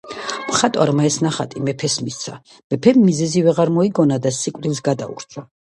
[0.45, 2.35] მხატვარმა ეს ნახატი მეფეს მისცა.
[2.75, 5.51] მეფემ მიზეზი ვეღარ მოიგონა და სიკვდილს გადაურჩა